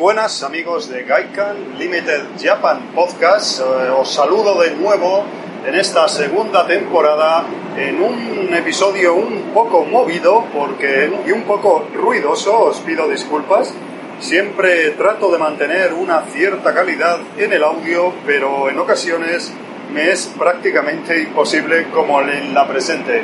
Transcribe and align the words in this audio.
Buenas 0.00 0.42
amigos 0.42 0.88
de 0.88 1.02
Gaikan 1.02 1.78
Limited 1.78 2.22
Japan 2.42 2.92
Podcast. 2.94 3.60
Eh, 3.60 3.90
os 3.90 4.10
saludo 4.10 4.58
de 4.62 4.70
nuevo 4.70 5.26
en 5.66 5.74
esta 5.74 6.08
segunda 6.08 6.66
temporada 6.66 7.44
en 7.76 8.02
un 8.02 8.48
episodio 8.54 9.14
un 9.14 9.50
poco 9.52 9.84
movido 9.84 10.46
porque, 10.54 11.12
y 11.26 11.32
un 11.32 11.42
poco 11.42 11.86
ruidoso. 11.94 12.60
Os 12.60 12.80
pido 12.80 13.10
disculpas. 13.10 13.74
Siempre 14.20 14.92
trato 14.92 15.30
de 15.30 15.36
mantener 15.36 15.92
una 15.92 16.22
cierta 16.32 16.72
calidad 16.72 17.18
en 17.36 17.52
el 17.52 17.62
audio, 17.62 18.14
pero 18.24 18.70
en 18.70 18.78
ocasiones 18.78 19.52
me 19.92 20.10
es 20.10 20.32
prácticamente 20.38 21.20
imposible 21.20 21.88
como 21.90 22.22
en 22.22 22.54
la 22.54 22.66
presente. 22.66 23.22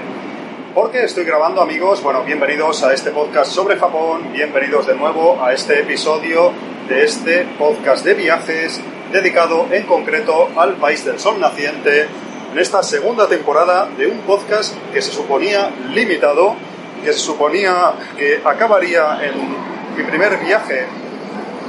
Porque 0.77 1.05
estoy 1.05 1.25
grabando 1.25 1.63
amigos, 1.63 2.03
bueno, 2.03 2.23
bienvenidos 2.23 2.83
a 2.83 2.93
este 2.93 3.11
podcast 3.11 3.51
sobre 3.51 3.79
Japón, 3.79 4.31
bienvenidos 4.35 4.87
de 4.87 4.95
nuevo 4.95 5.43
a 5.43 5.55
este 5.55 5.81
episodio 5.81 6.53
de 6.87 7.03
este 7.03 7.47
podcast 7.59 8.05
de 8.05 8.13
viajes 8.13 8.79
dedicado 9.11 9.69
en 9.71 9.87
concreto 9.87 10.51
al 10.55 10.75
país 10.75 11.03
del 11.07 11.19
sol 11.19 11.41
naciente 11.41 12.09
en 12.53 12.59
esta 12.59 12.83
segunda 12.83 13.27
temporada 13.27 13.89
de 13.97 14.07
un 14.07 14.19
podcast 14.19 14.77
que 14.93 15.01
se 15.01 15.13
suponía 15.13 15.71
limitado, 15.95 16.55
que 17.03 17.15
se 17.15 17.21
suponía 17.21 17.95
que 18.19 18.43
acabaría 18.45 19.19
en 19.25 19.33
mi 19.97 20.03
primer 20.03 20.37
viaje 20.45 20.85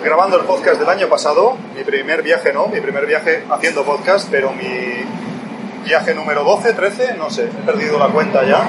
grabando 0.04 0.38
el 0.38 0.44
podcast 0.44 0.82
del 0.82 0.90
año 0.90 1.08
pasado, 1.08 1.56
mi 1.74 1.86
primer 1.86 2.24
viaje 2.24 2.52
no, 2.52 2.68
mi 2.68 2.82
primer 2.82 3.06
viaje 3.06 3.46
haciendo 3.50 3.86
podcast, 3.86 4.28
pero 4.30 4.52
mi 4.52 5.07
viaje 5.88 6.14
número 6.14 6.44
12, 6.44 6.74
13, 6.74 7.14
no 7.18 7.30
sé, 7.30 7.46
he 7.46 7.66
perdido 7.66 7.98
la 7.98 8.08
cuenta 8.08 8.46
ya. 8.46 8.68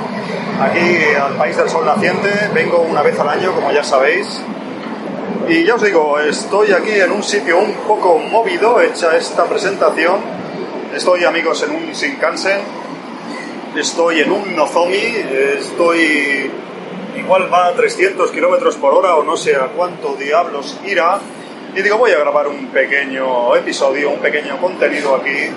Aquí 0.62 1.14
al 1.20 1.34
país 1.34 1.56
del 1.56 1.68
sol 1.68 1.84
naciente, 1.84 2.30
vengo 2.54 2.78
una 2.78 3.02
vez 3.02 3.18
al 3.18 3.28
año, 3.28 3.52
como 3.52 3.72
ya 3.72 3.82
sabéis. 3.82 4.40
Y 5.48 5.64
ya 5.64 5.74
os 5.74 5.82
digo, 5.82 6.20
estoy 6.20 6.72
aquí 6.72 6.92
en 6.92 7.10
un 7.10 7.24
sitio 7.24 7.58
un 7.58 7.72
poco 7.88 8.18
movido, 8.18 8.80
hecha 8.80 9.16
esta 9.16 9.46
presentación. 9.46 10.20
Estoy, 10.94 11.24
amigos, 11.24 11.60
en 11.64 11.72
un 11.72 11.92
Shinkansen, 11.92 12.60
estoy 13.76 14.20
en 14.20 14.30
un 14.30 14.54
Nozomi, 14.54 15.16
estoy 15.58 16.52
igual 17.16 17.52
va 17.52 17.66
a 17.66 17.72
300 17.72 18.30
kilómetros 18.30 18.76
por 18.76 18.94
hora 18.94 19.16
o 19.16 19.24
no 19.24 19.36
sé 19.36 19.56
a 19.56 19.66
cuánto 19.76 20.14
diablos 20.14 20.78
irá. 20.86 21.18
Y 21.74 21.82
digo, 21.82 21.98
voy 21.98 22.12
a 22.12 22.18
grabar 22.18 22.46
un 22.46 22.68
pequeño 22.68 23.56
episodio, 23.56 24.10
un 24.10 24.20
pequeño 24.20 24.58
contenido 24.58 25.16
aquí 25.16 25.50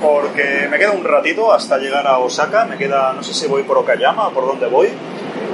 porque 0.00 0.68
me 0.70 0.78
queda 0.78 0.92
un 0.92 1.04
ratito 1.04 1.52
hasta 1.52 1.78
llegar 1.78 2.06
a 2.06 2.18
Osaka, 2.18 2.64
me 2.64 2.76
queda, 2.76 3.12
no 3.12 3.22
sé 3.22 3.34
si 3.34 3.46
voy 3.46 3.62
por 3.62 3.78
Okayama 3.78 4.28
o 4.28 4.30
por 4.32 4.46
dónde 4.46 4.66
voy. 4.66 4.88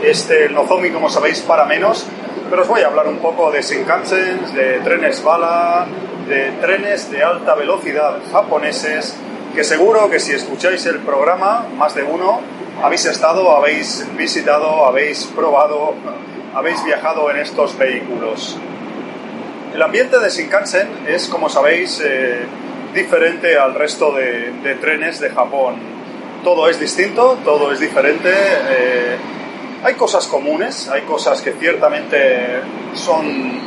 Este, 0.02 0.48
Nozomi, 0.48 0.90
como 0.90 1.10
sabéis, 1.10 1.40
para 1.40 1.64
menos, 1.66 2.06
pero 2.48 2.62
os 2.62 2.68
voy 2.68 2.82
a 2.82 2.88
hablar 2.88 3.06
un 3.06 3.18
poco 3.18 3.50
de 3.50 3.62
Shinkansen, 3.62 4.54
de 4.54 4.80
trenes 4.80 5.22
bala, 5.22 5.86
de 6.28 6.52
trenes 6.60 7.10
de 7.10 7.22
alta 7.22 7.54
velocidad 7.54 8.18
japoneses, 8.32 9.16
que 9.54 9.64
seguro 9.64 10.08
que 10.08 10.20
si 10.20 10.32
escucháis 10.32 10.86
el 10.86 10.98
programa, 10.98 11.66
más 11.76 11.94
de 11.94 12.02
uno, 12.02 12.40
habéis 12.82 13.04
estado, 13.06 13.56
habéis 13.56 14.06
visitado, 14.16 14.86
habéis 14.86 15.26
probado, 15.26 15.94
habéis 16.54 16.82
viajado 16.84 17.30
en 17.30 17.38
estos 17.38 17.76
vehículos. 17.76 18.56
El 19.74 19.82
ambiente 19.82 20.18
de 20.18 20.30
Shinkansen 20.30 21.06
es, 21.06 21.28
como 21.28 21.48
sabéis, 21.48 22.02
eh, 22.04 22.46
diferente 22.94 23.56
al 23.58 23.74
resto 23.74 24.12
de, 24.12 24.76
trenes 24.80 25.20
de 25.20 25.30
Japón. 25.30 25.76
Todo 26.42 26.68
es 26.68 26.80
distinto, 26.80 27.38
todo 27.44 27.72
es 27.72 27.80
diferente. 27.80 28.30
Eh, 28.32 29.16
hay 29.84 29.94
cosas 29.94 30.26
comunes, 30.26 30.88
hay 30.88 31.02
cosas 31.02 31.40
que 31.42 31.52
ciertamente 31.52 32.60
son, 32.94 33.60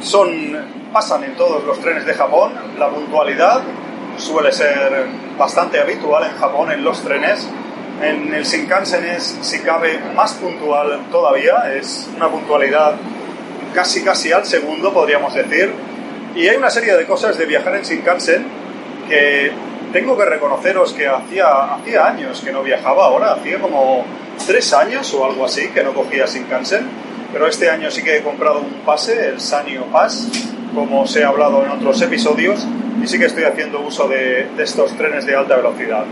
son, 0.00 0.90
pasan 0.92 1.24
en 1.24 1.36
todos 1.36 1.64
los 1.64 1.80
trenes 1.80 2.06
de 2.06 2.14
Japón. 2.14 2.52
La 2.78 2.88
puntualidad 2.88 3.62
suele 4.16 4.52
ser 4.52 5.06
bastante 5.38 5.80
habitual 5.80 6.30
en 6.30 6.36
Japón 6.38 6.72
en 6.72 6.84
los 6.84 7.02
trenes. 7.02 7.48
En 8.02 8.34
el 8.34 8.44
Shinkansen 8.44 9.04
es, 9.04 9.38
si 9.40 9.60
cabe, 9.60 9.98
más 10.14 10.34
puntual 10.34 11.06
todavía. 11.10 11.72
Es 11.74 12.08
una 12.16 12.28
puntualidad 12.28 12.94
casi 13.74 14.02
casi 14.02 14.32
al 14.32 14.44
segundo, 14.46 14.92
podríamos 14.92 15.34
decir 15.34 15.72
y 16.36 16.48
hay 16.48 16.56
una 16.56 16.68
serie 16.68 16.94
de 16.94 17.06
cosas 17.06 17.38
de 17.38 17.46
viajar 17.46 17.74
en 17.76 17.82
Shinkansen 17.82 18.44
que 19.08 19.50
tengo 19.92 20.18
que 20.18 20.26
reconoceros 20.26 20.92
que 20.92 21.08
hacía, 21.08 21.74
hacía 21.74 22.06
años 22.06 22.42
que 22.42 22.52
no 22.52 22.62
viajaba 22.62 23.06
ahora, 23.06 23.32
hacía 23.32 23.58
como 23.58 24.04
tres 24.46 24.74
años 24.74 25.12
o 25.14 25.24
algo 25.24 25.46
así 25.46 25.68
que 25.68 25.82
no 25.82 25.94
cogía 25.94 26.26
Shinkansen, 26.26 26.86
pero 27.32 27.46
este 27.46 27.70
año 27.70 27.90
sí 27.90 28.02
que 28.02 28.18
he 28.18 28.22
comprado 28.22 28.60
un 28.60 28.84
pase, 28.84 29.28
el 29.28 29.40
Sanyo 29.40 29.86
Pass, 29.86 30.28
como 30.74 31.02
os 31.02 31.16
he 31.16 31.24
hablado 31.24 31.64
en 31.64 31.70
otros 31.70 32.02
episodios, 32.02 32.66
y 33.02 33.06
sí 33.06 33.18
que 33.18 33.24
estoy 33.24 33.44
haciendo 33.44 33.80
uso 33.80 34.06
de, 34.06 34.46
estos 34.58 34.94
trenes 34.94 35.24
de 35.24 35.34
alta 35.34 35.56
velocidad. 35.56 36.04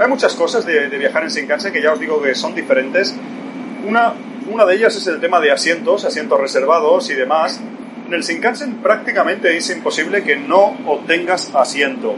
Hay 0.00 0.08
muchas 0.08 0.34
cosas 0.34 0.66
de, 0.66 0.88
viajar 0.88 1.22
en 1.22 1.28
Shinkansen 1.28 1.72
que 1.72 1.80
ya 1.80 1.92
os 1.92 2.00
digo 2.00 2.20
que 2.20 2.34
son 2.34 2.56
diferentes. 2.56 3.14
Una, 3.86 4.14
una 4.50 4.64
de 4.66 4.74
ellas 4.74 4.96
es 4.96 5.06
el 5.06 5.20
tema 5.20 5.38
de 5.38 5.52
asientos, 5.52 6.04
asientos 6.04 6.40
reservados 6.40 7.08
y 7.10 7.14
demás, 7.14 7.60
en 8.12 8.16
el 8.16 8.24
Shinkansen 8.24 8.82
prácticamente 8.82 9.56
es 9.56 9.70
imposible 9.70 10.22
que 10.22 10.36
no 10.36 10.76
obtengas 10.86 11.50
asiento, 11.54 12.14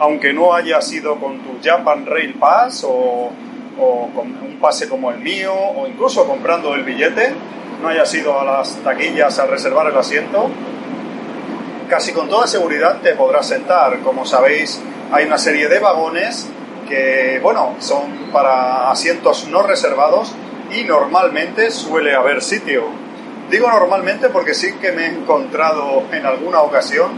aunque 0.00 0.32
no 0.32 0.52
haya 0.52 0.80
sido 0.80 1.20
con 1.20 1.38
tu 1.38 1.60
Japan 1.62 2.06
Rail 2.06 2.34
Pass 2.34 2.84
o, 2.84 3.30
con 4.16 4.26
un 4.26 4.58
pase 4.60 4.88
como 4.88 5.12
el 5.12 5.20
mío 5.20 5.54
o 5.54 5.86
incluso 5.86 6.26
comprando 6.26 6.74
el 6.74 6.82
billete, 6.82 7.32
no 7.80 7.86
haya 7.86 8.04
sido 8.04 8.40
a 8.40 8.44
las 8.44 8.74
taquillas 8.82 9.38
a 9.38 9.46
reservar 9.46 9.86
el 9.86 9.96
asiento, 9.96 10.50
casi 11.88 12.10
con 12.12 12.28
toda 12.28 12.48
seguridad 12.48 13.00
te 13.00 13.12
podrás 13.12 13.46
sentar. 13.46 14.00
Como 14.00 14.26
sabéis, 14.26 14.82
hay 15.12 15.26
una 15.26 15.38
serie 15.38 15.68
de 15.68 15.78
vagones 15.78 16.48
que, 16.88 17.38
bueno, 17.40 17.76
son 17.78 18.32
para 18.32 18.90
asientos 18.90 19.46
no 19.48 19.62
reservados 19.62 20.34
y 20.76 20.82
normalmente 20.82 21.70
suele 21.70 22.16
haber 22.16 22.42
sitio. 22.42 23.07
Digo 23.50 23.70
normalmente 23.70 24.28
porque 24.28 24.52
sí 24.52 24.74
que 24.74 24.92
me 24.92 25.06
he 25.06 25.08
encontrado 25.08 26.02
en 26.12 26.26
alguna 26.26 26.60
ocasión, 26.60 27.12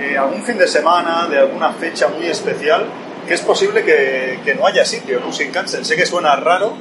eh, 0.00 0.16
algún 0.16 0.44
fin 0.44 0.58
de 0.58 0.68
semana, 0.68 1.26
de 1.26 1.38
alguna 1.38 1.72
fecha 1.72 2.06
muy 2.08 2.26
especial, 2.26 2.86
que 3.26 3.34
es 3.34 3.40
posible 3.40 3.82
que, 3.84 4.38
que 4.44 4.54
no 4.54 4.66
haya 4.66 4.84
sitio 4.84 5.18
en 5.18 5.24
un 5.24 5.32
Shinkansen. 5.32 5.84
Sé 5.84 5.96
que 5.96 6.06
suena 6.06 6.36
raro, 6.36 6.74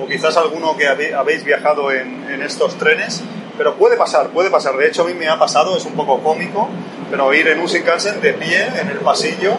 o 0.00 0.06
quizás 0.08 0.36
alguno 0.36 0.76
que 0.76 0.88
habéis 0.88 1.44
viajado 1.44 1.92
en, 1.92 2.28
en, 2.30 2.42
estos 2.42 2.76
trenes, 2.78 3.22
pero 3.56 3.74
puede 3.74 3.96
pasar, 3.96 4.30
puede 4.30 4.50
pasar. 4.50 4.76
De 4.76 4.88
hecho, 4.88 5.02
a 5.02 5.04
mí 5.06 5.14
me 5.14 5.28
ha 5.28 5.38
pasado, 5.38 5.76
es 5.76 5.84
un 5.84 5.92
poco 5.92 6.20
cómico, 6.20 6.68
pero 7.10 7.32
ir 7.34 7.46
en 7.46 7.60
un 7.60 7.66
Shinkansen 7.66 8.20
de 8.20 8.32
pie 8.32 8.66
en 8.80 8.88
el 8.88 8.98
pasillo 8.98 9.52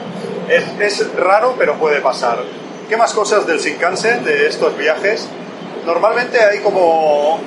es, 0.49 0.63
es 0.81 1.15
raro, 1.15 1.55
pero 1.57 1.75
puede 1.75 2.01
pasar. 2.01 2.39
¿Qué 2.89 2.97
más 2.97 3.13
cosas 3.13 3.47
del 3.47 3.59
Shinkansen, 3.59 4.25
de 4.25 4.47
estos 4.47 4.77
viajes? 4.77 5.29
Normalmente 5.85 6.43
hay 6.43 6.59
como 6.59 7.39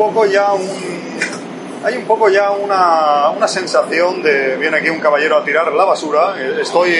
poco 0.00 0.24
ya 0.24 0.54
un, 0.54 0.66
hay 1.84 1.94
un 1.98 2.06
poco 2.06 2.30
ya 2.30 2.52
una, 2.52 3.28
una, 3.36 3.46
sensación 3.46 4.22
de 4.22 4.56
viene 4.56 4.78
aquí 4.78 4.88
un 4.88 4.98
caballero 4.98 5.36
a 5.36 5.44
tirar 5.44 5.70
la 5.74 5.84
basura. 5.84 6.36
Estoy, 6.58 6.94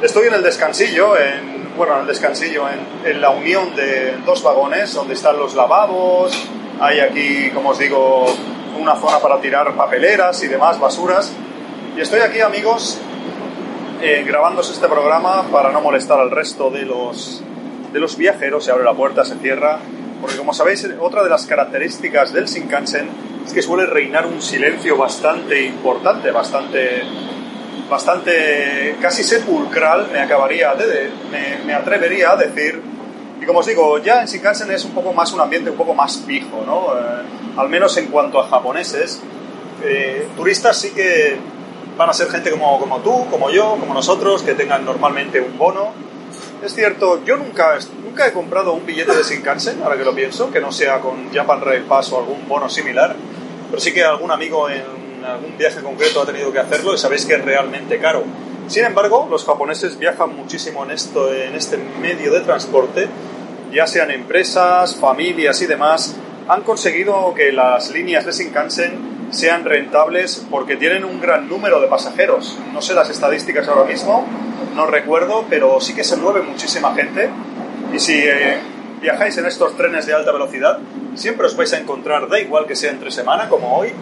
estoy 0.00 0.28
en 0.28 0.34
el 0.34 0.42
descansillo, 0.42 1.18
en, 1.18 1.76
bueno, 1.76 1.96
en 1.96 2.00
el 2.00 2.06
descansillo, 2.06 2.64
en, 2.70 3.06
en, 3.06 3.20
la 3.20 3.28
unión 3.28 3.76
de 3.76 4.16
dos 4.24 4.42
vagones 4.42 4.94
donde 4.94 5.12
están 5.12 5.36
los 5.36 5.54
lavabos. 5.54 6.32
Hay 6.80 7.00
aquí, 7.00 7.50
como 7.50 7.70
os 7.70 7.78
digo, 7.78 8.24
una 8.80 8.96
zona 8.96 9.18
para 9.18 9.38
tirar 9.38 9.76
papeleras 9.76 10.42
y 10.42 10.48
demás 10.48 10.80
basuras. 10.80 11.30
Y 11.94 12.00
estoy 12.00 12.20
aquí, 12.20 12.40
amigos, 12.40 12.98
eh, 14.00 14.24
grabándose 14.26 14.72
este 14.72 14.88
programa 14.88 15.42
para 15.52 15.70
no 15.70 15.82
molestar 15.82 16.18
al 16.18 16.30
resto 16.30 16.70
de 16.70 16.86
los, 16.86 17.42
de 17.92 18.00
los 18.00 18.16
viajeros. 18.16 18.64
Se 18.64 18.70
abre 18.70 18.84
la 18.84 18.94
puerta, 18.94 19.22
se 19.22 19.34
cierra 19.36 19.80
porque 20.22 20.36
como 20.36 20.54
sabéis, 20.54 20.88
otra 21.00 21.24
de 21.24 21.28
las 21.28 21.46
características 21.46 22.32
del 22.32 22.46
Shinkansen 22.46 23.08
es 23.44 23.52
que 23.52 23.60
suele 23.60 23.86
reinar 23.86 24.24
un 24.24 24.40
silencio 24.40 24.96
bastante 24.96 25.64
importante, 25.64 26.30
bastante, 26.30 27.02
bastante 27.90 28.96
casi 29.00 29.24
sepulcral, 29.24 30.10
me 30.12 30.20
acabaría 30.20 30.76
de, 30.76 31.10
me, 31.66 31.74
atrevería 31.74 32.30
a 32.30 32.36
decir. 32.36 32.80
Y 33.40 33.44
como 33.44 33.58
os 33.58 33.66
digo, 33.66 33.98
ya 33.98 34.20
en 34.20 34.28
Shinkansen 34.28 34.70
es 34.70 34.84
un 34.84 34.92
poco 34.92 35.12
más 35.12 35.32
un 35.32 35.40
ambiente 35.40 35.70
un 35.70 35.76
poco 35.76 35.92
más 35.92 36.22
fijo, 36.24 36.62
¿no? 36.64 36.96
Eh, 36.96 37.22
al 37.56 37.68
menos 37.68 37.96
en 37.96 38.06
cuanto 38.06 38.40
a 38.40 38.46
japoneses. 38.46 39.20
Eh, 39.82 40.28
turistas 40.36 40.78
sí 40.78 40.92
que 40.92 41.36
van 41.96 42.08
a 42.08 42.12
ser 42.12 42.28
gente 42.28 42.52
como, 42.52 42.78
como 42.78 43.00
tú, 43.00 43.26
como 43.28 43.50
yo, 43.50 43.76
como 43.80 43.92
nosotros, 43.92 44.44
que 44.44 44.54
tengan 44.54 44.84
normalmente 44.84 45.40
un 45.40 45.58
bono. 45.58 45.90
Es 46.62 46.72
cierto, 46.76 47.24
yo 47.24 47.36
nunca, 47.36 47.76
Nunca 48.12 48.26
he 48.26 48.32
comprado 48.34 48.74
un 48.74 48.84
billete 48.84 49.16
de 49.16 49.22
Shinkansen, 49.22 49.82
ahora 49.82 49.96
que 49.96 50.04
lo 50.04 50.14
pienso, 50.14 50.50
que 50.50 50.60
no 50.60 50.70
sea 50.70 51.00
con 51.00 51.32
Japan 51.32 51.62
Rail 51.62 51.84
Pass 51.84 52.12
o 52.12 52.18
algún 52.18 52.46
bono 52.46 52.68
similar, 52.68 53.16
pero 53.70 53.80
sí 53.80 53.94
que 53.94 54.04
algún 54.04 54.30
amigo 54.30 54.68
en 54.68 55.24
algún 55.24 55.56
viaje 55.56 55.80
concreto 55.80 56.20
ha 56.20 56.26
tenido 56.26 56.52
que 56.52 56.58
hacerlo 56.58 56.92
y 56.92 56.98
sabéis 56.98 57.24
que 57.24 57.36
es 57.36 57.42
realmente 57.42 57.98
caro. 57.98 58.22
Sin 58.68 58.84
embargo, 58.84 59.26
los 59.30 59.46
japoneses 59.46 59.98
viajan 59.98 60.36
muchísimo 60.36 60.84
en, 60.84 60.90
esto, 60.90 61.32
en 61.32 61.54
este 61.54 61.78
medio 61.78 62.34
de 62.34 62.40
transporte, 62.40 63.08
ya 63.72 63.86
sean 63.86 64.10
empresas, 64.10 64.94
familias 64.94 65.62
y 65.62 65.66
demás, 65.66 66.14
han 66.48 66.64
conseguido 66.64 67.32
que 67.32 67.50
las 67.50 67.92
líneas 67.92 68.26
de 68.26 68.32
Shinkansen 68.32 69.30
sean 69.30 69.64
rentables 69.64 70.44
porque 70.50 70.76
tienen 70.76 71.06
un 71.06 71.18
gran 71.18 71.48
número 71.48 71.80
de 71.80 71.86
pasajeros. 71.86 72.58
No 72.74 72.82
sé 72.82 72.92
las 72.92 73.08
estadísticas 73.08 73.68
ahora 73.68 73.90
mismo, 73.90 74.26
no 74.76 74.86
recuerdo, 74.86 75.46
pero 75.48 75.80
sí 75.80 75.94
que 75.94 76.04
se 76.04 76.16
mueve 76.16 76.42
muchísima 76.42 76.94
gente. 76.94 77.30
Y 77.92 77.98
si 77.98 78.14
eh, 78.14 78.58
viajáis 79.00 79.36
en 79.36 79.46
estos 79.46 79.76
trenes 79.76 80.06
de 80.06 80.14
alta 80.14 80.32
velocidad, 80.32 80.78
siempre 81.14 81.46
os 81.46 81.56
vais 81.56 81.72
a 81.74 81.78
encontrar, 81.78 82.28
da 82.28 82.40
igual 82.40 82.66
que 82.66 82.74
sea 82.74 82.90
entre 82.90 83.10
semana 83.10 83.48
como 83.48 83.76
hoy, 83.76 83.92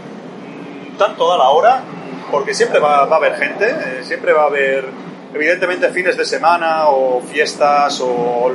tanto 0.97 1.29
da 1.29 1.37
la 1.37 1.49
hora, 1.49 1.83
porque 2.31 2.55
siempre 2.55 2.79
va, 2.79 2.99
a 2.99 3.17
haber 3.17 3.35
gente, 3.37 3.69
eh, 3.69 4.01
siempre 4.05 4.33
va 4.33 4.43
a 4.43 4.47
haber, 4.47 4.85
evidentemente, 5.35 5.91
fines 5.91 6.17
de 6.17 6.25
semana 6.25 6.89
o 6.89 7.21
fiestas 7.21 8.01
o, 8.01 8.53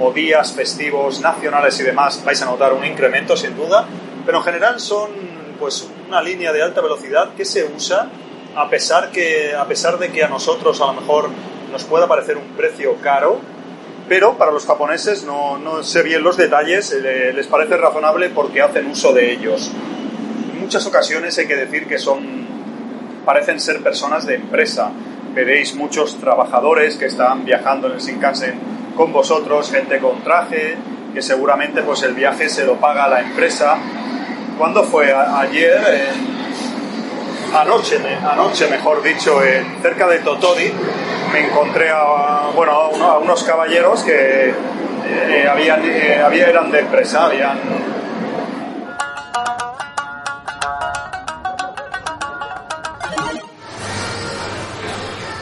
o 0.00 0.12
días 0.12 0.52
festivos 0.52 1.20
nacionales 1.20 1.80
y 1.80 1.84
demás, 1.84 2.22
vais 2.24 2.42
a 2.42 2.44
notar 2.44 2.72
un 2.74 2.84
incremento 2.84 3.36
sin 3.36 3.56
duda, 3.56 3.86
pero 4.26 4.38
en 4.38 4.44
general 4.44 4.80
son 4.80 5.10
pues 5.58 5.88
una 6.08 6.20
línea 6.20 6.52
de 6.52 6.62
alta 6.62 6.80
velocidad 6.80 7.30
que 7.34 7.44
se 7.44 7.64
usa 7.64 8.08
a 8.54 8.68
pesar, 8.68 9.10
que, 9.10 9.54
a 9.54 9.64
pesar 9.64 9.98
de 9.98 10.10
que 10.10 10.22
a 10.22 10.28
nosotros 10.28 10.80
a 10.80 10.86
lo 10.86 10.94
mejor 10.94 11.30
nos 11.72 11.84
pueda 11.84 12.06
parecer 12.06 12.36
un 12.36 12.48
precio 12.56 12.96
caro, 13.00 13.40
pero 14.08 14.36
para 14.36 14.52
los 14.52 14.66
japoneses 14.66 15.24
no, 15.24 15.58
no 15.58 15.82
sé 15.82 16.02
bien 16.02 16.22
los 16.22 16.36
detalles, 16.36 16.92
eh, 16.92 17.32
les 17.34 17.46
parece 17.46 17.76
razonable 17.76 18.28
porque 18.30 18.60
hacen 18.60 18.90
uso 18.90 19.12
de 19.12 19.32
ellos. 19.32 19.72
En 20.52 20.60
muchas 20.60 20.86
ocasiones 20.86 21.38
hay 21.38 21.46
que 21.46 21.56
decir 21.56 21.86
que 21.86 21.98
son, 21.98 22.46
parecen 23.24 23.60
ser 23.60 23.82
personas 23.82 24.26
de 24.26 24.36
empresa. 24.36 24.90
Veréis 25.34 25.74
muchos 25.74 26.18
trabajadores 26.18 26.96
que 26.96 27.06
están 27.06 27.44
viajando 27.44 27.86
en 27.88 27.94
el 27.94 28.00
Shinkansen 28.00 28.74
con 28.96 29.12
vosotros, 29.12 29.70
gente 29.70 29.98
con 29.98 30.22
traje, 30.22 30.76
que 31.12 31.22
seguramente 31.22 31.82
pues 31.82 32.02
el 32.02 32.14
viaje 32.14 32.48
se 32.48 32.64
lo 32.64 32.74
paga 32.76 33.08
la 33.08 33.20
empresa. 33.20 33.76
¿Cuándo 34.58 34.84
fue? 34.84 35.12
ayer, 35.12 35.80
anoche, 37.54 37.98
anoche 38.22 38.68
mejor 38.68 39.02
dicho, 39.02 39.40
cerca 39.82 40.06
de 40.06 40.18
Totori, 40.18 40.72
me 41.34 41.48
encontré 41.48 41.90
a, 41.90 42.52
bueno, 42.54 42.72
a, 42.72 43.18
unos 43.18 43.42
caballeros 43.42 44.04
que 44.04 44.50
eh, 44.50 45.48
habían, 45.50 45.84
eh, 45.84 46.22
eran 46.48 46.70
de 46.70 46.78
empresa, 46.78 47.26
habían... 47.26 47.58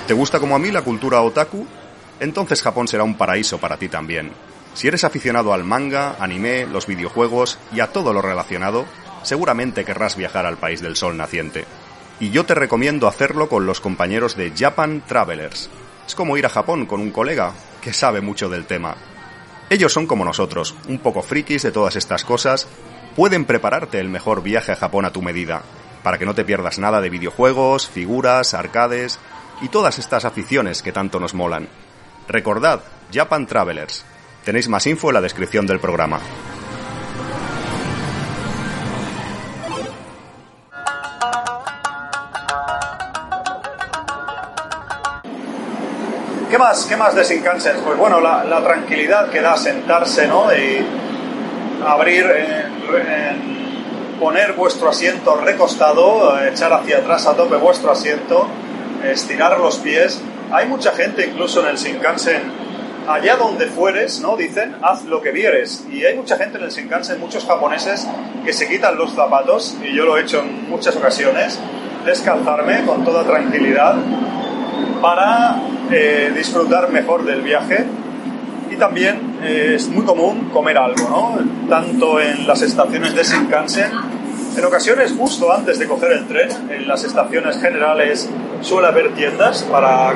¿Te 0.06 0.14
gusta 0.14 0.40
como 0.40 0.56
a 0.56 0.58
mí 0.58 0.70
la 0.70 0.80
cultura 0.80 1.20
otaku? 1.20 1.66
Entonces 2.20 2.62
Japón 2.62 2.88
será 2.88 3.04
un 3.04 3.18
paraíso 3.18 3.58
para 3.58 3.76
ti 3.76 3.90
también. 3.90 4.32
Si 4.72 4.88
eres 4.88 5.04
aficionado 5.04 5.52
al 5.52 5.64
manga, 5.64 6.16
anime, 6.18 6.64
los 6.64 6.86
videojuegos 6.86 7.58
y 7.74 7.80
a 7.80 7.88
todo 7.88 8.14
lo 8.14 8.22
relacionado, 8.22 8.86
seguramente 9.24 9.84
querrás 9.84 10.16
viajar 10.16 10.46
al 10.46 10.56
país 10.56 10.80
del 10.80 10.96
sol 10.96 11.18
naciente. 11.18 11.66
Y 12.18 12.30
yo 12.30 12.46
te 12.46 12.54
recomiendo 12.54 13.08
hacerlo 13.08 13.50
con 13.50 13.66
los 13.66 13.80
compañeros 13.80 14.36
de 14.36 14.52
Japan 14.56 15.02
Travelers, 15.06 15.68
es 16.06 16.14
como 16.14 16.36
ir 16.36 16.46
a 16.46 16.50
Japón 16.50 16.86
con 16.86 17.00
un 17.00 17.10
colega 17.10 17.52
que 17.80 17.92
sabe 17.92 18.20
mucho 18.20 18.48
del 18.48 18.66
tema. 18.66 18.96
Ellos 19.70 19.92
son 19.92 20.06
como 20.06 20.24
nosotros, 20.24 20.74
un 20.88 20.98
poco 20.98 21.22
frikis 21.22 21.62
de 21.62 21.72
todas 21.72 21.96
estas 21.96 22.24
cosas, 22.24 22.68
pueden 23.16 23.44
prepararte 23.44 24.00
el 24.00 24.08
mejor 24.08 24.42
viaje 24.42 24.72
a 24.72 24.76
Japón 24.76 25.04
a 25.04 25.12
tu 25.12 25.22
medida, 25.22 25.62
para 26.02 26.18
que 26.18 26.26
no 26.26 26.34
te 26.34 26.44
pierdas 26.44 26.78
nada 26.78 27.00
de 27.00 27.10
videojuegos, 27.10 27.88
figuras, 27.88 28.54
arcades 28.54 29.18
y 29.60 29.68
todas 29.68 29.98
estas 29.98 30.24
aficiones 30.24 30.82
que 30.82 30.92
tanto 30.92 31.20
nos 31.20 31.34
molan. 31.34 31.68
Recordad, 32.28 32.82
Japan 33.12 33.46
Travelers. 33.46 34.04
Tenéis 34.44 34.68
más 34.68 34.86
info 34.86 35.08
en 35.08 35.14
la 35.14 35.20
descripción 35.20 35.66
del 35.66 35.80
programa. 35.80 36.20
Más, 46.62 46.86
qué 46.86 46.96
más 46.96 47.16
de 47.16 47.24
Shinkansen? 47.24 47.78
Pues 47.84 47.98
bueno, 47.98 48.20
la, 48.20 48.60
tranquilidad 48.62 49.30
que 49.30 49.40
da 49.40 49.56
sentarse, 49.56 50.28
¿no? 50.28 50.46
Y 50.54 50.86
abrir, 51.84 52.24
poner 54.20 54.52
vuestro 54.52 54.88
asiento 54.88 55.34
recostado, 55.38 56.38
echar 56.46 56.72
hacia 56.72 56.98
atrás 56.98 57.26
a 57.26 57.34
tope 57.34 57.56
vuestro 57.56 57.90
asiento, 57.90 58.46
estirar 59.02 59.58
los 59.58 59.78
pies. 59.78 60.22
Hay 60.52 60.68
mucha 60.68 60.92
gente 60.92 61.26
incluso 61.26 61.62
en 61.62 61.66
el 61.66 61.76
Shinkansen, 61.76 62.42
allá 63.08 63.34
donde 63.34 63.66
fueres, 63.66 64.20
¿no? 64.20 64.36
Dicen, 64.36 64.76
haz 64.82 65.04
lo 65.06 65.20
que 65.20 65.32
vieres. 65.32 65.84
Y 65.90 66.04
hay 66.04 66.14
mucha 66.14 66.36
gente 66.36 66.58
en 66.58 66.64
el 66.64 66.70
Shinkansen, 66.70 67.18
muchos 67.18 67.44
japoneses, 67.44 68.06
que 68.44 68.52
se 68.52 68.68
quitan 68.68 68.96
los 68.96 69.12
zapatos, 69.14 69.76
y 69.82 69.96
yo 69.96 70.04
lo 70.04 70.16
he 70.16 70.20
hecho 70.20 70.38
en 70.38 70.70
muchas 70.70 70.94
ocasiones, 70.94 71.58
descalzarme 72.04 72.84
con 72.86 73.04
toda 73.04 73.24
tranquilidad 73.24 73.96
para 75.00 75.56
eh, 75.90 76.32
disfrutar 76.34 76.90
mejor 76.90 77.24
del 77.24 77.42
viaje. 77.42 77.84
Y 78.70 78.76
también 78.76 79.38
eh, 79.42 79.74
es 79.76 79.88
muy 79.88 80.04
común 80.04 80.50
comer 80.52 80.78
algo, 80.78 81.08
¿no? 81.08 81.68
Tanto 81.68 82.20
en 82.20 82.46
las 82.46 82.62
estaciones 82.62 83.14
de 83.14 83.22
Shinkansen, 83.22 83.90
en 84.56 84.64
ocasiones 84.64 85.14
justo 85.16 85.52
antes 85.52 85.78
de 85.78 85.86
coger 85.86 86.12
el 86.12 86.26
tren, 86.26 86.50
en 86.70 86.86
las 86.86 87.04
estaciones 87.04 87.58
generales 87.58 88.28
suele 88.60 88.88
haber 88.88 89.14
tiendas 89.14 89.62
para 89.62 90.12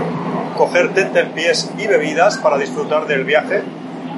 coger 0.57 0.91
pies 1.35 1.71
y 1.79 1.87
bebidas 1.87 2.39
para 2.39 2.59
disfrutar 2.59 3.07
del 3.07 3.25
viaje. 3.25 3.63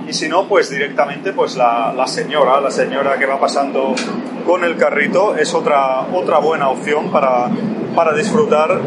Y 0.09 0.13
si 0.13 0.29
no, 0.29 0.49
pues 0.49 0.71
directamente 0.71 1.33
pues 1.33 1.57
la, 1.57 1.93
la, 1.97 2.07
señora, 2.07 2.61
la 2.61 2.71
señora 2.71 3.19
que 3.19 3.27
va 3.27 3.39
pasando 3.39 3.95
con 4.47 4.65
el 4.65 4.77
carrito 4.77 5.37
es 5.37 5.55
otra, 5.55 6.01
otra 6.13 6.39
buena 6.39 6.69
opción 6.71 7.11
para, 7.11 7.49
para 7.95 8.15
disfrutar 8.15 8.81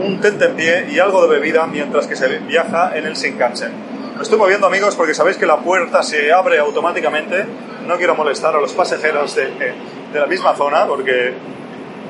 un 0.00 0.20
tentempié 0.20 0.86
y 0.90 0.98
algo 0.98 1.26
de 1.26 1.38
bebida 1.38 1.66
mientras 1.66 2.06
que 2.06 2.16
se 2.16 2.28
viaja 2.38 2.96
en 2.96 3.06
el 3.06 3.14
Shinkansen. 3.14 3.72
Me 4.16 4.22
estoy 4.22 4.38
moviendo 4.38 4.66
amigos 4.66 4.94
porque 4.94 5.14
sabéis 5.14 5.36
que 5.36 5.46
la 5.46 5.58
puerta 5.58 6.02
se 6.02 6.32
abre 6.32 6.58
automáticamente. 6.58 7.44
No 7.86 7.96
quiero 7.96 8.14
molestar 8.14 8.54
a 8.54 8.60
los 8.60 8.72
pasajeros 8.72 9.34
de, 9.34 9.46
de 10.12 10.20
la 10.20 10.26
misma 10.26 10.54
zona 10.54 10.86
porque 10.86 11.34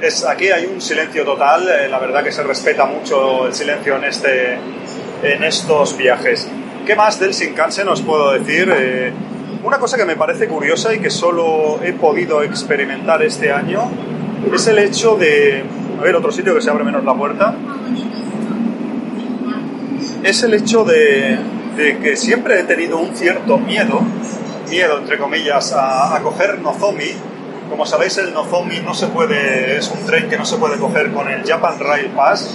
es, 0.01 0.25
aquí 0.25 0.51
hay 0.51 0.67
un 0.67 0.81
silencio 0.81 1.25
total. 1.25 1.69
Eh, 1.69 1.89
la 1.89 1.99
verdad 1.99 2.23
que 2.23 2.33
se 2.33 2.43
respeta 2.43 2.85
mucho 2.85 3.47
el 3.47 3.55
silencio 3.55 3.97
en, 3.97 4.05
este, 4.05 4.59
en 5.23 5.43
estos 5.45 5.97
viajes. 5.97 6.47
¿Qué 6.87 6.95
más 6.95 7.19
del 7.19 7.33
Shinkansen 7.33 7.89
os 7.89 8.03
puedo 8.03 8.33
decir? 8.33 8.71
Eh, 8.77 9.13
una 9.63 9.79
cosa 9.79 9.97
que 9.97 10.05
me 10.05 10.17
parece 10.17 10.47
curiosa 10.47 10.93
y 10.93 10.99
que 10.99 11.09
solo 11.09 11.81
he 11.83 11.95
podido 11.95 12.43
experimentar 12.43 13.23
este 13.23 13.51
año 13.51 13.91
es 14.53 14.67
el 14.67 14.79
hecho 14.79 15.17
de 15.17 15.65
ver 16.05 16.15
otro 16.17 16.31
sitio 16.31 16.55
que 16.55 16.61
se 16.61 16.69
abre 16.69 16.85
menos 16.85 17.03
la 17.03 17.15
puerta, 17.15 17.55
es 20.23 20.43
el 20.43 20.53
hecho 20.53 20.85
de, 20.85 21.39
que 22.03 22.15
siempre 22.17 22.61
he 22.61 22.65
tenido 22.65 22.99
un 22.99 23.17
cierto 23.17 23.57
miedo, 23.57 24.03
miedo 24.69 24.99
entre 24.99 25.17
comillas, 25.17 25.73
a, 25.75 26.21
coger 26.23 26.61
Nozomi. 26.61 27.11
Como 27.71 27.87
sabéis, 27.87 28.19
el 28.19 28.35
Nozomi 28.35 28.81
no 28.81 28.93
se 28.93 29.07
puede, 29.07 29.79
es 29.79 29.91
un 29.91 30.05
tren 30.05 30.29
que 30.29 30.37
no 30.37 30.45
se 30.45 30.59
puede 30.59 30.77
coger 30.77 31.11
con 31.11 31.27
el 31.27 31.43
Japan 31.43 31.81
Rail 31.81 32.11
Pass. 32.11 32.51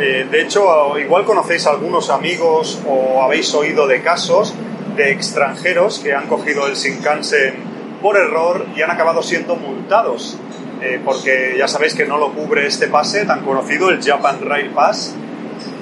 Eh, 0.00 0.26
de 0.28 0.42
hecho, 0.42 0.98
igual 0.98 1.24
conocéis 1.24 1.68
algunos 1.68 2.10
amigos 2.10 2.80
o 2.88 3.22
habéis 3.22 3.54
oído 3.54 3.86
de 3.86 4.02
casos 4.02 4.54
de 4.96 5.12
extranjeros 5.12 6.00
que 6.00 6.14
han 6.14 6.26
cogido 6.26 6.66
el 6.66 6.74
Shinkansen 6.74 7.54
por 8.02 8.16
error 8.16 8.66
y 8.74 8.82
han 8.82 8.90
acabado 8.90 9.22
siendo 9.22 9.54
multados 9.54 10.36
eh, 10.82 11.00
porque 11.04 11.54
ya 11.56 11.68
sabéis 11.68 11.94
que 11.94 12.06
no 12.06 12.18
lo 12.18 12.32
cubre 12.32 12.66
este 12.66 12.88
pase 12.88 13.24
tan 13.24 13.44
conocido, 13.44 13.88
el 13.88 14.02
Japan 14.02 14.40
Rail 14.40 14.70
Pass, 14.70 15.14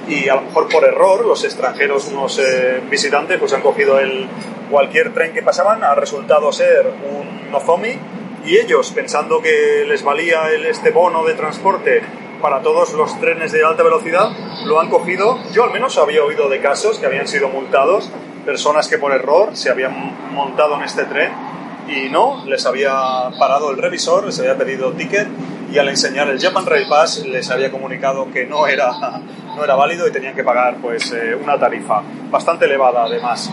y 0.07 0.29
a 0.29 0.35
lo 0.35 0.41
mejor 0.41 0.69
por 0.69 0.83
error 0.83 1.25
los 1.25 1.43
extranjeros, 1.43 2.07
unos 2.09 2.37
eh, 2.37 2.81
visitantes, 2.87 3.39
pues 3.39 3.51
han 3.53 3.61
cogido 3.61 3.97
el, 3.97 4.27
cualquier 4.69 5.11
tren 5.11 5.33
que 5.33 5.41
pasaban, 5.41 5.83
ha 5.83 5.95
resultado 5.95 6.51
ser 6.51 6.93
un 7.09 7.51
Nozomi, 7.51 7.97
y 8.45 8.57
ellos, 8.57 8.91
pensando 8.91 9.41
que 9.41 9.85
les 9.87 10.03
valía 10.03 10.51
el, 10.51 10.67
este 10.67 10.91
bono 10.91 11.23
de 11.23 11.33
transporte 11.33 12.03
para 12.39 12.61
todos 12.61 12.93
los 12.93 13.19
trenes 13.19 13.51
de 13.51 13.63
alta 13.63 13.81
velocidad, 13.81 14.29
lo 14.65 14.79
han 14.79 14.89
cogido. 14.89 15.39
Yo 15.51 15.63
al 15.63 15.71
menos 15.71 15.97
había 15.97 16.23
oído 16.23 16.47
de 16.47 16.59
casos 16.59 16.99
que 16.99 17.07
habían 17.07 17.27
sido 17.27 17.49
multados, 17.49 18.07
personas 18.45 18.87
que 18.87 18.99
por 18.99 19.13
error 19.13 19.55
se 19.57 19.71
habían 19.71 20.33
montado 20.33 20.75
en 20.75 20.83
este 20.83 21.05
tren 21.05 21.50
y 21.87 22.09
no, 22.09 22.45
les 22.45 22.65
había 22.65 23.29
parado 23.39 23.71
el 23.71 23.77
revisor, 23.77 24.25
les 24.25 24.39
había 24.39 24.57
pedido 24.57 24.91
ticket 24.93 25.27
y 25.71 25.77
al 25.77 25.89
enseñar 25.89 26.29
el 26.29 26.39
Japan 26.39 26.65
Rail 26.65 26.87
Pass 26.87 27.25
les 27.25 27.49
había 27.49 27.71
comunicado 27.71 28.31
que 28.31 28.45
no 28.45 28.67
era, 28.67 28.91
no 29.55 29.63
era 29.63 29.75
válido 29.75 30.07
y 30.07 30.11
tenían 30.11 30.35
que 30.35 30.43
pagar 30.43 30.77
pues 30.81 31.11
eh, 31.11 31.35
una 31.35 31.57
tarifa 31.59 32.01
bastante 32.29 32.65
elevada 32.65 33.03
además. 33.03 33.51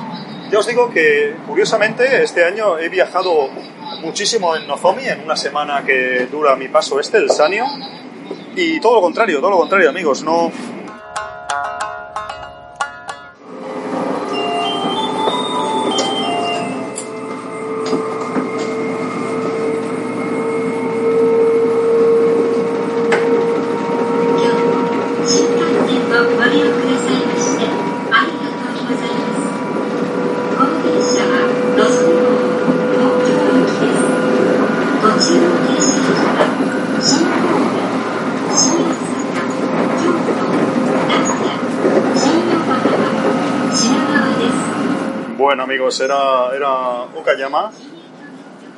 Ya 0.51 0.59
os 0.59 0.67
digo 0.67 0.91
que 0.91 1.35
curiosamente 1.47 2.23
este 2.23 2.45
año 2.45 2.79
he 2.79 2.89
viajado 2.89 3.49
muchísimo 4.01 4.57
en 4.57 4.67
Nozomi 4.67 5.05
en 5.05 5.23
una 5.23 5.37
semana 5.37 5.85
que 5.85 6.27
dura 6.31 6.57
mi 6.57 6.69
paso 6.69 6.99
este, 7.01 7.19
el 7.19 7.31
Sanio, 7.31 7.67
y 8.57 8.81
todo 8.81 8.97
lo 8.97 9.01
contrario, 9.01 9.41
todo 9.41 9.51
lo 9.51 9.59
contrario 9.59 9.89
amigos, 9.89 10.23
no, 10.25 10.51
amigos, 45.69 46.01
era, 46.01 46.49
era 46.57 47.03
Ukayama, 47.15 47.71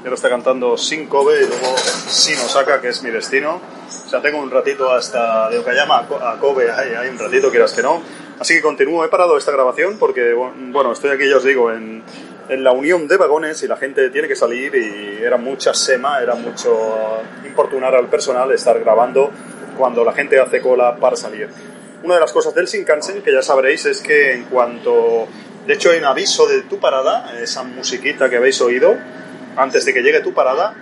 que 0.03 0.13
está 0.13 0.29
cantando 0.29 0.77
sin 0.77 1.07
Kobe 1.07 1.37
y 1.37 1.47
luego 1.47 1.77
sin 2.09 2.35
Osaka, 2.35 2.81
que 2.81 2.89
es 2.89 3.01
mi 3.05 3.11
destino. 3.11 3.61
O 3.87 4.09
sea, 4.11 4.21
tengo 4.21 4.39
un 4.39 4.51
ratito 4.51 4.91
hasta 4.91 5.49
de 5.51 5.59
Okayama 5.59 5.99
a 5.99 6.37
Kobe, 6.41 6.69
hay, 6.69 6.95
hay 6.95 7.09
un 7.09 7.17
ratito, 7.17 7.49
quieras 7.49 7.75
que 7.75 7.83
no. 7.83 8.03
Así 8.41 8.55
que 8.55 8.61
continúo, 8.63 9.05
he 9.05 9.09
parado 9.09 9.39
esta 9.39 9.53
grabación 9.53 9.99
porque, 10.01 10.35
bueno, 10.35 10.91
estoy 10.91 11.11
aquí, 11.11 11.29
ya 11.29 11.37
os 11.37 11.45
digo, 11.45 11.71
en, 11.71 12.03
en 12.49 12.65
la 12.65 12.73
unión 12.73 13.07
de 13.07 13.17
vagones 13.19 13.63
y 13.63 13.69
la 13.69 13.77
gente 13.77 14.11
tiene 14.11 14.27
que 14.27 14.35
salir 14.35 14.75
y 14.75 15.23
era 15.23 15.37
mucha 15.37 15.73
sema, 15.73 16.21
era 16.21 16.35
mucho 16.35 16.77
importunar 17.47 17.95
al 17.95 18.09
personal 18.09 18.51
estar 18.51 18.81
grabando 18.81 19.31
cuando 19.79 20.03
la 20.03 20.13
gente 20.13 20.41
hace 20.41 20.61
cola 20.61 20.97
para 20.97 21.15
salir. 21.15 21.51
Una 22.03 22.15
de 22.15 22.21
las 22.21 22.33
cosas 22.33 22.53
del 22.53 22.67
Shinkansen, 22.67 23.23
que 23.23 23.33
ya 23.33 23.43
sabréis, 23.43 23.87
es 23.87 24.01
que 24.01 24.33
en 24.33 24.47
cuanto... 24.47 25.29
De 25.71 25.77
hecho, 25.77 25.93
hay 25.93 25.99
un 25.99 26.05
aviso 26.05 26.49
de 26.49 26.63
tu 26.63 26.81
parada, 26.81 27.33
esa 27.41 27.63
musiquita 27.63 28.29
que 28.29 28.39
habéis 28.39 28.61
oído, 28.61 28.99
antes 29.57 29.85
de 29.85 29.95
que 29.95 30.03
llegue 30.03 30.19
tu 30.19 30.35
parada, 30.35 30.75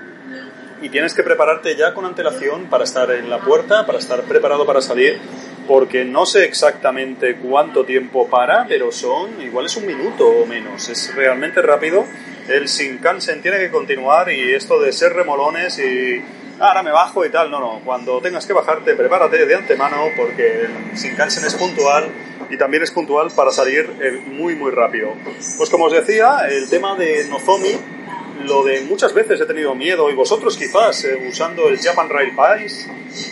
y 0.80 0.88
tienes 0.88 1.12
que 1.12 1.22
prepararte 1.22 1.76
ya 1.76 1.92
con 1.92 2.06
antelación 2.06 2.70
para 2.70 2.84
estar 2.84 3.10
en 3.10 3.28
la 3.28 3.36
puerta, 3.36 3.84
para 3.84 3.98
estar 3.98 4.22
preparado 4.22 4.64
para 4.64 4.80
salir, 4.80 5.20
porque 5.66 6.06
no 6.06 6.24
sé 6.24 6.46
exactamente 6.46 7.36
cuánto 7.36 7.84
tiempo 7.84 8.30
para, 8.30 8.64
pero 8.66 8.90
son, 8.90 9.42
igual 9.42 9.66
es 9.66 9.76
un 9.76 9.84
minuto 9.84 10.26
o 10.26 10.46
menos, 10.46 10.88
es 10.88 11.14
realmente 11.14 11.60
rápido. 11.60 12.06
El 12.48 12.64
Shinkansen 12.64 13.42
tiene 13.42 13.58
que 13.58 13.70
continuar 13.70 14.32
y 14.32 14.54
esto 14.54 14.80
de 14.80 14.90
ser 14.94 15.12
remolones 15.12 15.78
y 15.80 16.24
ahora 16.60 16.82
me 16.82 16.92
bajo 16.92 17.26
y 17.26 17.28
tal, 17.28 17.50
no, 17.50 17.60
no, 17.60 17.82
cuando 17.84 18.22
tengas 18.22 18.46
que 18.46 18.54
bajarte, 18.54 18.94
prepárate 18.94 19.44
de 19.44 19.54
antemano 19.54 20.06
porque 20.16 20.62
el 20.62 20.96
Shinkansen 20.96 21.44
es 21.44 21.56
puntual 21.56 22.10
y 22.50 22.56
también 22.56 22.82
es 22.82 22.90
puntual 22.90 23.30
para 23.34 23.50
salir 23.50 23.90
eh, 24.00 24.20
muy, 24.26 24.54
muy 24.54 24.70
rápido. 24.70 25.12
Pues 25.56 25.70
como 25.70 25.86
os 25.86 25.92
decía, 25.92 26.48
el 26.48 26.68
tema 26.68 26.96
de 26.96 27.26
Nozomi 27.28 27.70
lo 28.44 28.62
de 28.62 28.82
muchas 28.82 29.12
veces 29.14 29.40
he 29.40 29.46
tenido 29.46 29.74
miedo 29.74 30.10
y 30.10 30.14
vosotros 30.14 30.56
quizás 30.56 31.04
eh, 31.04 31.18
usando 31.28 31.68
el 31.68 31.78
Japan 31.78 32.08
Rail 32.08 32.34
Pass, 32.34 32.88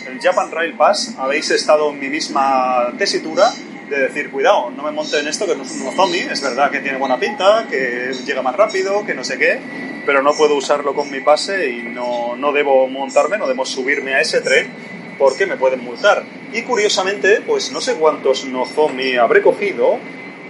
el 0.07 0.19
Japan 0.19 0.51
Rail 0.51 0.73
Pass 0.73 1.15
habéis 1.17 1.49
estado 1.51 1.91
en 1.91 1.99
mi 1.99 2.09
misma 2.09 2.93
tesitura 2.97 3.51
de 3.89 3.99
decir, 4.01 4.31
cuidado, 4.31 4.69
no 4.69 4.83
me 4.83 4.91
monte 4.91 5.17
en 5.19 5.27
esto 5.27 5.45
que 5.45 5.55
no 5.55 5.63
es 5.63 5.71
un 5.71 5.91
zombie, 5.93 6.27
es 6.29 6.41
verdad 6.41 6.69
que 6.69 6.81
tiene 6.81 6.97
buena 6.97 7.17
pinta, 7.17 7.67
que 7.69 8.11
llega 8.25 8.41
más 8.41 8.55
rápido, 8.55 9.05
que 9.05 9.13
no 9.13 9.23
sé 9.23 9.37
qué, 9.37 9.59
pero 10.05 10.21
no 10.21 10.33
puedo 10.33 10.55
usarlo 10.55 10.93
con 10.93 11.09
mi 11.09 11.21
pase 11.21 11.69
y 11.69 11.83
no, 11.83 12.35
no 12.35 12.51
debo 12.51 12.87
montarme, 12.87 13.37
no 13.37 13.47
debo 13.47 13.65
subirme 13.65 14.15
a 14.15 14.19
ese 14.19 14.41
tren 14.41 14.96
porque 15.17 15.45
me 15.45 15.57
pueden 15.57 15.83
multar. 15.83 16.23
Y 16.53 16.63
curiosamente, 16.63 17.41
pues 17.45 17.71
no 17.71 17.81
sé 17.81 17.95
cuántos 17.95 18.45
no 18.45 18.65
zombie 18.65 19.17
habré 19.17 19.41
cogido, 19.41 19.99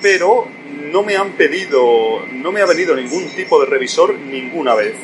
pero 0.01 0.47
no 0.91 1.03
me 1.03 1.15
han 1.15 1.31
pedido, 1.33 2.25
no 2.31 2.51
me 2.51 2.61
ha 2.61 2.65
venido 2.65 2.95
ningún 2.95 3.27
tipo 3.29 3.59
de 3.59 3.65
revisor 3.65 4.13
ninguna 4.13 4.75
vez. 4.75 4.95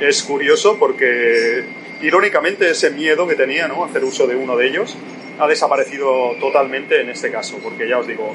Es 0.00 0.22
curioso 0.22 0.78
porque, 0.78 1.64
irónicamente, 2.00 2.70
ese 2.70 2.90
miedo 2.90 3.26
que 3.26 3.34
tenía, 3.34 3.68
¿no? 3.68 3.84
Hacer 3.84 4.04
uso 4.04 4.26
de 4.26 4.36
uno 4.36 4.56
de 4.56 4.68
ellos, 4.68 4.96
ha 5.38 5.46
desaparecido 5.46 6.36
totalmente 6.40 7.00
en 7.00 7.10
este 7.10 7.30
caso, 7.30 7.58
porque 7.62 7.88
ya 7.88 7.98
os 7.98 8.06
digo, 8.06 8.32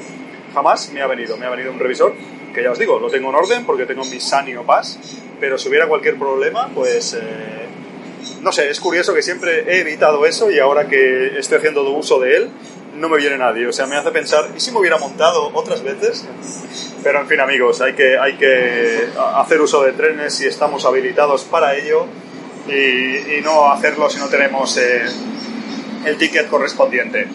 jamás 0.54 0.92
me 0.92 1.02
ha 1.02 1.06
venido, 1.06 1.36
me 1.36 1.46
ha 1.46 1.50
venido 1.50 1.72
un 1.72 1.78
revisor, 1.78 2.14
que 2.54 2.62
ya 2.62 2.70
os 2.70 2.78
digo, 2.78 2.98
lo 2.98 3.10
tengo 3.10 3.30
en 3.30 3.34
orden 3.34 3.64
porque 3.66 3.84
tengo 3.84 4.04
mi 4.04 4.20
Sanio 4.20 4.62
Pass, 4.64 4.98
pero 5.40 5.58
si 5.58 5.68
hubiera 5.68 5.88
cualquier 5.88 6.16
problema, 6.16 6.70
pues... 6.74 7.14
Eh, 7.14 7.65
no 8.46 8.52
sé, 8.52 8.70
es 8.70 8.78
curioso 8.78 9.12
que 9.12 9.22
siempre 9.22 9.64
he 9.66 9.80
evitado 9.80 10.24
eso 10.24 10.52
y 10.52 10.60
ahora 10.60 10.86
que 10.86 11.36
estoy 11.36 11.58
haciendo 11.58 11.82
uso 11.90 12.20
de 12.20 12.36
él, 12.36 12.50
no 12.94 13.08
me 13.08 13.16
viene 13.16 13.36
nadie. 13.36 13.66
O 13.66 13.72
sea, 13.72 13.88
me 13.88 13.96
hace 13.96 14.12
pensar, 14.12 14.50
¿y 14.56 14.60
si 14.60 14.70
me 14.70 14.78
hubiera 14.78 14.98
montado 14.98 15.50
otras 15.52 15.82
veces? 15.82 16.24
Pero 17.02 17.22
en 17.22 17.26
fin, 17.26 17.40
amigos, 17.40 17.80
hay 17.80 17.94
que, 17.94 18.16
hay 18.16 18.36
que 18.36 19.08
hacer 19.34 19.60
uso 19.60 19.82
de 19.82 19.94
trenes 19.94 20.32
si 20.32 20.46
estamos 20.46 20.84
habilitados 20.84 21.42
para 21.42 21.74
ello 21.74 22.06
y, 22.68 23.42
no 23.42 23.72
hacerlo 23.72 24.08
si 24.08 24.20
no 24.20 24.28
tenemos 24.28 24.76
eh, 24.76 25.02
el 26.04 26.16
ticket 26.16 26.46
correspondiente. 26.46 27.26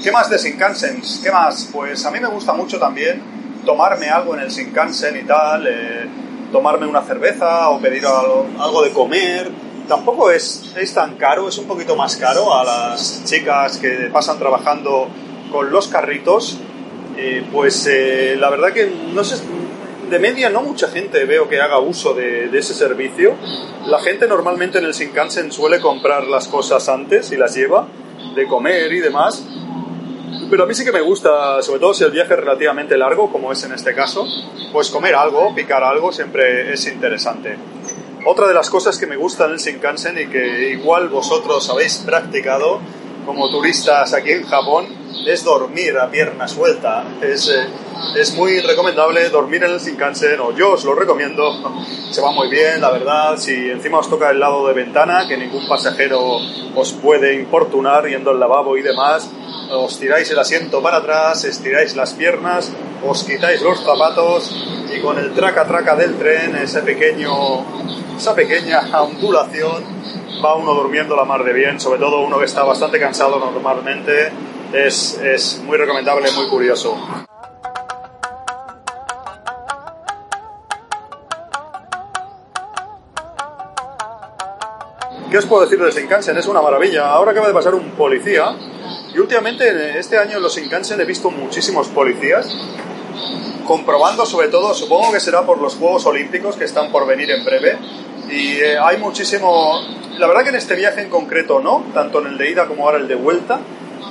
¿Qué 0.00 0.12
más 0.12 0.30
de 0.30 0.38
Shinkansen? 0.38 1.02
¿Qué 1.24 1.32
más? 1.32 1.68
Pues 1.72 2.06
a 2.06 2.12
mí 2.12 2.20
me 2.20 2.28
gusta 2.28 2.52
mucho 2.52 2.78
también 2.78 3.37
tomarme 3.64 4.08
algo 4.08 4.34
en 4.34 4.40
el 4.40 4.48
Shinkansen 4.48 5.16
y 5.16 5.24
tal. 5.24 5.66
Eh, 5.66 6.08
tomarme 6.52 6.86
una 6.86 7.02
cerveza 7.02 7.70
o 7.70 7.80
pedir 7.80 8.04
algo, 8.06 8.82
de 8.82 8.90
comer. 8.90 9.50
Tampoco 9.86 10.30
es, 10.30 10.74
es 10.76 10.92
tan 10.94 11.16
caro, 11.16 11.48
es 11.48 11.58
un 11.58 11.66
poquito 11.66 11.96
más 11.96 12.16
caro 12.16 12.54
a 12.54 12.64
las 12.64 13.24
chicas 13.24 13.78
que 13.78 14.10
pasan 14.12 14.38
trabajando 14.38 15.08
con 15.50 15.70
los 15.70 15.88
carritos. 15.88 16.58
pues 17.52 17.86
eh, 17.86 18.36
la 18.38 18.50
verdad 18.50 18.72
que 18.72 18.86
no 19.12 19.24
sé, 19.24 19.42
de 20.10 20.18
media 20.18 20.50
no 20.50 20.62
mucha 20.62 20.88
gente 20.88 21.24
veo 21.24 21.48
que 21.48 21.60
haga 21.60 21.78
uso 21.78 22.14
de, 22.14 22.48
de, 22.48 22.58
ese 22.58 22.74
servicio. 22.74 23.34
La 23.86 23.98
gente 24.00 24.26
normalmente 24.26 24.78
en 24.78 24.84
el 24.84 24.92
Shinkansen 24.92 25.52
suele 25.52 25.80
comprar 25.80 26.24
las 26.24 26.48
cosas 26.48 26.88
antes 26.88 27.32
y 27.32 27.36
las 27.36 27.54
lleva, 27.54 27.88
de 28.34 28.46
comer 28.46 28.92
y 28.92 29.00
demás. 29.00 29.44
Pero 30.50 30.64
a 30.64 30.66
mí 30.66 30.74
sí 30.74 30.84
que 30.84 30.92
me 30.92 31.00
gusta, 31.00 31.60
sobre 31.62 31.80
todo 31.80 31.94
si 31.94 32.04
el 32.04 32.10
viaje 32.10 32.34
es 32.34 32.40
relativamente 32.40 32.96
largo, 32.96 33.30
como 33.30 33.52
es 33.52 33.62
en 33.64 33.72
este 33.72 33.94
caso, 33.94 34.26
pues 34.72 34.90
comer 34.90 35.14
algo, 35.14 35.54
picar 35.54 35.82
algo, 35.82 36.12
siempre 36.12 36.72
es 36.72 36.86
interesante. 36.86 37.56
Otra 38.24 38.48
de 38.48 38.54
las 38.54 38.70
cosas 38.70 38.98
que 38.98 39.06
me 39.06 39.16
gusta 39.16 39.46
en 39.46 39.52
el 39.52 39.58
Shinkansen 39.58 40.18
y 40.18 40.26
que 40.26 40.70
igual 40.70 41.08
vosotros 41.08 41.68
habéis 41.70 41.98
practicado 41.98 42.80
como 43.24 43.50
turistas 43.50 44.14
aquí 44.14 44.30
en 44.30 44.44
Japón 44.44 44.86
es 45.26 45.44
dormir 45.44 45.96
a 45.98 46.10
pierna 46.10 46.48
suelta. 46.48 47.04
Es, 47.20 47.48
eh, 47.48 47.66
es 48.16 48.34
muy 48.34 48.60
recomendable 48.60 49.28
dormir 49.30 49.64
en 49.64 49.72
el 49.72 49.78
Shinkansen, 49.78 50.40
o 50.40 50.52
yo 50.52 50.72
os 50.72 50.84
lo 50.84 50.94
recomiendo. 50.94 51.52
Se 52.10 52.20
va 52.20 52.30
muy 52.30 52.48
bien, 52.48 52.80
la 52.80 52.90
verdad. 52.90 53.36
Si 53.36 53.70
encima 53.70 53.98
os 53.98 54.08
toca 54.08 54.30
el 54.30 54.40
lado 54.40 54.66
de 54.66 54.74
ventana, 54.74 55.26
que 55.28 55.36
ningún 55.36 55.66
pasajero 55.68 56.38
os 56.74 56.92
puede 56.92 57.34
importunar 57.34 58.06
yendo 58.06 58.30
al 58.30 58.40
lavabo 58.40 58.76
y 58.76 58.82
demás, 58.82 59.30
os 59.70 59.98
tiráis 59.98 60.30
el 60.30 60.38
asiento 60.38 60.82
para 60.82 60.98
atrás, 60.98 61.44
estiráis 61.44 61.94
las 61.94 62.14
piernas, 62.14 62.72
os 63.06 63.24
quitáis 63.24 63.60
los 63.60 63.80
zapatos 63.84 64.54
y 64.94 65.00
con 65.00 65.18
el 65.18 65.34
traca-traca 65.34 65.94
del 65.94 66.16
tren, 66.16 66.56
ese 66.56 66.80
pequeño, 66.80 67.64
esa 68.16 68.34
pequeña 68.34 68.80
ondulación, 69.02 69.84
va 70.42 70.54
uno 70.54 70.74
durmiendo 70.74 71.16
la 71.16 71.24
mar 71.24 71.44
de 71.44 71.52
bien, 71.52 71.80
sobre 71.80 71.98
todo 71.98 72.20
uno 72.20 72.38
que 72.38 72.46
está 72.46 72.64
bastante 72.64 72.98
cansado 72.98 73.38
normalmente, 73.38 74.30
es, 74.72 75.18
es 75.18 75.60
muy 75.64 75.76
recomendable, 75.76 76.30
muy 76.32 76.48
curioso. 76.48 76.96
¿Qué 85.30 85.36
os 85.36 85.44
puedo 85.44 85.62
decir 85.62 85.78
de 85.82 85.90
Shinkansen? 85.90 86.38
Es 86.38 86.46
una 86.46 86.62
maravilla. 86.62 87.10
Ahora 87.10 87.32
acaba 87.32 87.48
de 87.48 87.52
pasar 87.52 87.74
un 87.74 87.90
policía 87.90 88.56
y 89.14 89.18
últimamente, 89.18 89.98
este 89.98 90.18
año 90.18 90.36
en 90.36 90.42
los 90.42 90.56
Shinkansen 90.56 91.00
he 91.00 91.04
visto 91.04 91.30
muchísimos 91.30 91.88
policías 91.88 92.46
comprobando 93.66 94.24
sobre 94.24 94.48
todo, 94.48 94.72
supongo 94.72 95.12
que 95.12 95.20
será 95.20 95.42
por 95.42 95.60
los 95.60 95.76
Juegos 95.76 96.06
Olímpicos 96.06 96.56
que 96.56 96.64
están 96.64 96.90
por 96.90 97.06
venir 97.06 97.30
en 97.30 97.44
breve. 97.44 97.76
Y 98.30 98.56
eh, 98.60 98.78
hay 98.78 98.96
muchísimo... 98.96 99.80
La 100.16 100.26
verdad 100.26 100.42
que 100.42 100.48
en 100.48 100.54
este 100.56 100.74
viaje 100.74 101.02
en 101.02 101.10
concreto 101.10 101.60
no, 101.60 101.84
tanto 101.92 102.20
en 102.20 102.28
el 102.28 102.38
de 102.38 102.50
ida 102.50 102.66
como 102.66 102.84
ahora 102.84 102.96
el 102.96 103.06
de 103.06 103.14
vuelta. 103.14 103.60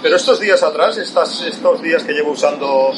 Pero 0.01 0.15
estos 0.15 0.39
días 0.39 0.61
atrás, 0.63 0.97
estas, 0.97 1.41
estos 1.41 1.81
días 1.81 2.03
que 2.03 2.13
llevo 2.13 2.31
usando 2.31 2.91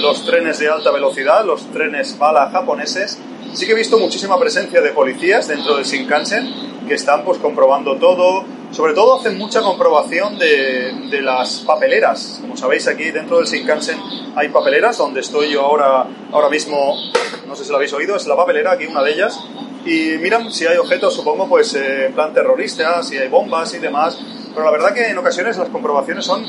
los 0.00 0.24
trenes 0.24 0.58
de 0.58 0.68
alta 0.68 0.90
velocidad, 0.90 1.44
los 1.44 1.62
trenes 1.72 2.18
bala 2.18 2.50
japoneses, 2.50 3.18
sí 3.54 3.66
que 3.66 3.72
he 3.72 3.74
visto 3.74 3.98
muchísima 3.98 4.38
presencia 4.38 4.80
de 4.80 4.90
policías 4.90 5.48
dentro 5.48 5.76
del 5.76 5.84
Shinkansen 5.84 6.72
que 6.86 6.94
están 6.94 7.24
pues 7.24 7.38
comprobando 7.38 7.96
todo, 7.96 8.44
sobre 8.70 8.92
todo 8.92 9.18
hacen 9.18 9.38
mucha 9.38 9.62
comprobación 9.62 10.38
de, 10.38 10.92
de, 11.10 11.22
las 11.22 11.60
papeleras. 11.60 12.38
Como 12.42 12.56
sabéis, 12.56 12.86
aquí 12.88 13.10
dentro 13.10 13.38
del 13.38 13.46
Shinkansen 13.46 13.98
hay 14.36 14.48
papeleras, 14.48 14.98
donde 14.98 15.20
estoy 15.20 15.50
yo 15.50 15.62
ahora, 15.62 16.06
ahora 16.32 16.48
mismo, 16.50 16.96
no 17.46 17.56
sé 17.56 17.64
si 17.64 17.70
lo 17.70 17.76
habéis 17.76 17.92
oído, 17.92 18.16
es 18.16 18.26
la 18.26 18.36
papelera, 18.36 18.72
aquí 18.72 18.86
una 18.86 19.02
de 19.02 19.12
ellas. 19.12 19.38
Y 19.84 20.18
miran 20.18 20.52
si 20.52 20.66
hay 20.66 20.76
objetos, 20.76 21.14
supongo, 21.14 21.48
pues 21.48 21.74
eh, 21.74 22.06
en 22.06 22.12
plan 22.12 22.32
terrorista, 22.32 23.02
si 23.02 23.16
hay 23.16 23.28
bombas 23.28 23.74
y 23.74 23.78
demás. 23.78 24.18
Pero 24.54 24.64
la 24.64 24.70
verdad 24.70 24.92
que 24.92 25.08
en 25.08 25.18
ocasiones 25.18 25.56
las 25.56 25.68
comprobaciones 25.68 26.24
son 26.24 26.44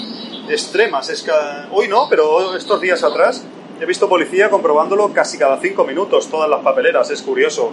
extremas. 0.49 1.09
Es 1.09 1.25
hoy 1.71 1.87
no, 1.87 2.07
pero 2.09 2.55
estos 2.55 2.81
días 2.81 3.03
atrás 3.03 3.43
he 3.79 3.85
visto 3.85 4.09
policía 4.09 4.49
comprobándolo 4.49 5.13
casi 5.13 5.37
cada 5.37 5.59
cinco 5.59 5.85
minutos, 5.85 6.27
todas 6.29 6.49
las 6.49 6.61
papeleras. 6.61 7.09
Es 7.11 7.21
curioso. 7.21 7.71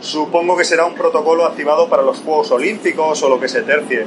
Supongo 0.00 0.56
que 0.56 0.64
será 0.64 0.84
un 0.84 0.94
protocolo 0.94 1.44
activado 1.44 1.88
para 1.88 2.02
los 2.02 2.18
Juegos 2.18 2.50
Olímpicos 2.50 3.22
o 3.22 3.28
lo 3.28 3.40
que 3.40 3.48
se 3.48 3.62
tercie. 3.62 4.06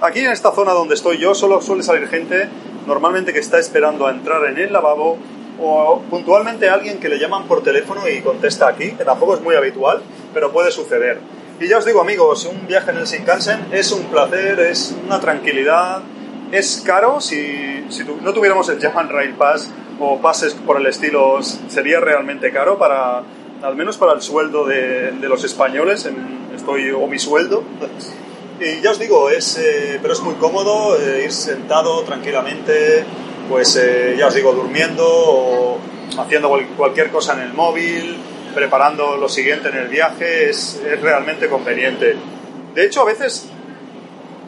Aquí 0.00 0.20
en 0.20 0.30
esta 0.30 0.52
zona 0.52 0.72
donde 0.72 0.94
estoy 0.94 1.18
yo 1.18 1.34
solo 1.34 1.60
suele 1.62 1.82
salir 1.82 2.08
gente 2.08 2.48
normalmente 2.86 3.32
que 3.32 3.38
está 3.38 3.58
esperando 3.58 4.06
a 4.06 4.10
entrar 4.10 4.44
en 4.44 4.58
el 4.58 4.72
lavabo 4.72 5.18
o 5.60 6.02
puntualmente 6.10 6.68
alguien 6.68 7.00
que 7.00 7.08
le 7.08 7.18
llaman 7.18 7.44
por 7.44 7.62
teléfono 7.62 8.08
y 8.08 8.20
contesta 8.20 8.68
aquí, 8.68 8.92
que 8.92 9.04
tampoco 9.04 9.34
es 9.34 9.40
muy 9.40 9.54
habitual, 9.54 10.02
pero 10.34 10.52
puede 10.52 10.70
suceder. 10.70 11.18
Y 11.58 11.68
ya 11.68 11.78
os 11.78 11.86
digo 11.86 12.02
amigos, 12.02 12.44
un 12.44 12.66
viaje 12.66 12.90
en 12.90 12.98
el 12.98 13.06
Shinkansen 13.06 13.68
es 13.72 13.90
un 13.90 14.04
placer, 14.04 14.60
es 14.60 14.94
una 15.06 15.20
tranquilidad, 15.20 16.02
es 16.52 16.82
caro 16.84 17.18
si, 17.20 17.86
si 17.88 18.04
no 18.04 18.34
tuviéramos 18.34 18.68
el 18.68 18.78
Japan 18.78 19.08
Rail 19.08 19.34
Pass 19.34 19.70
o 19.98 20.20
pases 20.20 20.52
por 20.52 20.78
el 20.78 20.86
estilo, 20.86 21.42
sería 21.42 21.98
realmente 21.98 22.52
caro 22.52 22.76
para, 22.76 23.22
al 23.62 23.74
menos 23.74 23.96
para 23.96 24.12
el 24.12 24.20
sueldo 24.20 24.66
de, 24.66 25.12
de 25.12 25.28
los 25.28 25.44
españoles, 25.44 26.06
estoy, 26.54 26.90
o 26.90 27.06
mi 27.06 27.18
sueldo. 27.18 27.64
Y 28.60 28.82
ya 28.82 28.90
os 28.90 28.98
digo, 28.98 29.30
es, 29.30 29.56
eh, 29.56 29.98
pero 30.02 30.12
es 30.12 30.20
muy 30.20 30.34
cómodo 30.34 30.98
eh, 31.00 31.22
ir 31.24 31.32
sentado 31.32 32.02
tranquilamente, 32.02 33.02
pues 33.48 33.76
eh, 33.76 34.14
ya 34.18 34.26
os 34.26 34.34
digo, 34.34 34.52
durmiendo 34.52 35.04
o 35.06 35.78
haciendo 36.18 36.50
cualquier 36.76 37.10
cosa 37.10 37.32
en 37.32 37.40
el 37.40 37.54
móvil, 37.54 38.18
preparando 38.56 39.18
lo 39.18 39.28
siguiente 39.28 39.68
en 39.68 39.76
el 39.76 39.88
viaje, 39.88 40.48
es, 40.48 40.80
realmente 41.02 41.46
conveniente. 41.46 42.16
De 42.74 42.86
hecho, 42.86 43.02
a 43.02 43.04
veces, 43.04 43.50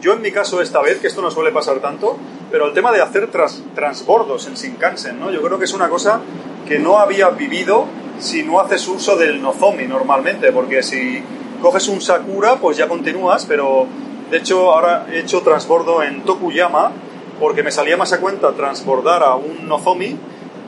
yo 0.00 0.14
en 0.14 0.22
mi 0.22 0.32
caso 0.32 0.62
esta 0.62 0.80
vez, 0.80 0.98
que 0.98 1.08
esto 1.08 1.20
no 1.20 1.30
suele 1.30 1.52
pasar 1.52 1.80
tanto, 1.80 2.16
pero 2.50 2.66
el 2.66 2.72
tema 2.72 2.90
de 2.90 3.02
hacer 3.02 3.28
transbordos 3.74 4.46
en 4.46 4.54
Shinkansen, 4.54 5.20
¿no? 5.20 5.30
Yo 5.30 5.42
creo 5.42 5.58
que 5.58 5.66
es 5.66 5.74
una 5.74 5.90
cosa 5.90 6.20
que 6.66 6.78
no 6.78 6.98
había 6.98 7.28
vivido 7.28 7.84
si 8.18 8.42
no 8.42 8.60
haces 8.60 8.88
uso 8.88 9.14
del 9.16 9.42
Nozomi 9.42 9.86
normalmente, 9.86 10.52
porque 10.52 10.82
si 10.82 11.22
coges 11.60 11.86
un 11.88 12.00
Sakura, 12.00 12.56
pues 12.56 12.78
ya 12.78 12.88
continúas, 12.88 13.44
pero 13.44 13.86
de 14.30 14.38
hecho 14.38 14.72
ahora 14.72 15.06
he 15.12 15.18
hecho 15.18 15.42
transbordo 15.42 16.02
en 16.02 16.22
Tokuyama 16.22 16.92
porque 17.38 17.62
me 17.62 17.70
salía 17.70 17.98
más 17.98 18.14
a 18.14 18.20
cuenta 18.20 18.52
transbordar 18.52 19.22
a 19.22 19.34
un 19.34 19.68
Nozomi 19.68 20.16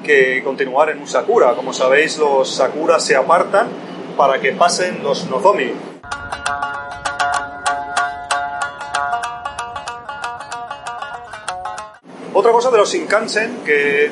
que 0.03 0.43
continuar 0.43 0.91
en 0.91 0.99
un 0.99 1.07
Sakura. 1.07 1.55
Como 1.55 1.73
sabéis, 1.73 2.19
los 2.19 2.55
Sakura 2.55 3.01
se 3.01 3.17
apartan 3.17 3.69
para 4.17 4.41
que 4.41 4.53
pasen 4.53 5.03
los 5.03 5.29
Nozomi. 5.29 5.73
Otra 12.33 12.53
cosa 12.53 12.71
de 12.71 12.79
los 12.79 12.93
Shinkansen 12.93 13.59
que 13.65 14.11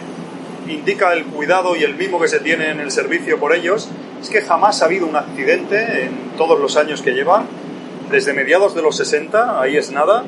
indica 0.69 1.13
el 1.13 1.25
cuidado 1.25 1.77
y 1.77 1.85
el 1.85 1.95
mimo 1.95 2.21
que 2.21 2.29
se 2.29 2.41
tiene 2.41 2.71
en 2.71 2.81
el 2.81 2.91
servicio 2.91 3.39
por 3.39 3.55
ellos 3.55 3.89
es 4.21 4.29
que 4.29 4.43
jamás 4.43 4.83
ha 4.83 4.87
habido 4.87 5.07
un 5.07 5.17
accidente 5.17 6.05
en 6.05 6.33
todos 6.37 6.59
los 6.59 6.77
años 6.77 7.03
que 7.03 7.13
lleva, 7.13 7.45
desde 8.11 8.33
mediados 8.33 8.75
de 8.75 8.83
los 8.83 8.97
60, 8.97 9.61
ahí 9.61 9.77
es 9.77 9.93
nada, 9.93 10.25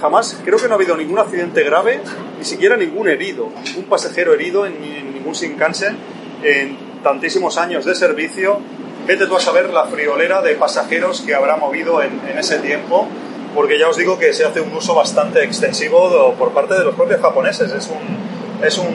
jamás, 0.00 0.40
creo 0.44 0.58
que 0.58 0.66
no 0.66 0.74
ha 0.74 0.76
habido 0.76 0.96
ningún 0.96 1.18
accidente 1.18 1.62
grave, 1.62 2.00
ni 2.38 2.44
siquiera 2.44 2.76
ningún 2.76 3.08
herido, 3.08 3.48
ningún 3.64 3.84
pasajero 3.84 4.34
herido 4.34 4.66
en, 4.66 4.80
ningún 5.14 5.32
Shinkansen 5.32 5.96
en 6.42 6.76
tantísimos 7.02 7.58
años 7.58 7.84
de 7.84 7.94
servicio. 7.94 8.60
Vete 9.06 9.26
tú 9.26 9.36
a 9.36 9.40
saber 9.40 9.70
la 9.70 9.86
friolera 9.86 10.42
de 10.42 10.54
pasajeros 10.54 11.22
que 11.22 11.34
habrá 11.34 11.56
movido 11.56 12.02
en, 12.02 12.20
en 12.28 12.38
ese 12.38 12.58
tiempo, 12.58 13.08
porque 13.54 13.78
ya 13.78 13.88
os 13.88 13.96
digo 13.96 14.18
que 14.18 14.32
se 14.32 14.44
hace 14.44 14.60
un 14.60 14.72
uso 14.72 14.94
bastante 14.94 15.42
extensivo 15.42 16.34
por 16.38 16.52
parte 16.52 16.74
de 16.74 16.84
los 16.84 16.94
propios 16.94 17.20
japoneses. 17.20 17.72
Es, 17.72 17.88
un, 17.88 18.64
es 18.64 18.78
un, 18.78 18.94